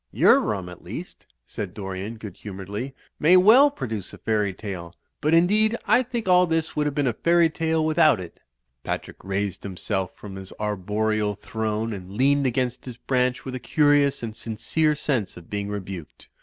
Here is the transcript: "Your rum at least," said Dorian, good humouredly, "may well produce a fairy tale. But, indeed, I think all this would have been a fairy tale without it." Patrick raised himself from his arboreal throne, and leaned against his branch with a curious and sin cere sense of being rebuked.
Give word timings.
"Your 0.11 0.39
rum 0.39 0.67
at 0.67 0.83
least," 0.83 1.27
said 1.45 1.75
Dorian, 1.75 2.17
good 2.17 2.35
humouredly, 2.35 2.95
"may 3.19 3.37
well 3.37 3.69
produce 3.69 4.13
a 4.13 4.17
fairy 4.17 4.51
tale. 4.51 4.95
But, 5.21 5.35
indeed, 5.35 5.77
I 5.85 6.01
think 6.01 6.27
all 6.27 6.47
this 6.47 6.75
would 6.75 6.87
have 6.87 6.95
been 6.95 7.05
a 7.05 7.13
fairy 7.13 7.51
tale 7.51 7.85
without 7.85 8.19
it." 8.19 8.39
Patrick 8.83 9.17
raised 9.23 9.61
himself 9.61 10.15
from 10.17 10.37
his 10.37 10.51
arboreal 10.59 11.35
throne, 11.35 11.93
and 11.93 12.13
leaned 12.17 12.47
against 12.47 12.85
his 12.85 12.97
branch 12.97 13.45
with 13.45 13.53
a 13.53 13.59
curious 13.59 14.23
and 14.23 14.35
sin 14.35 14.57
cere 14.57 14.95
sense 14.95 15.37
of 15.37 15.51
being 15.51 15.69
rebuked. 15.69 16.29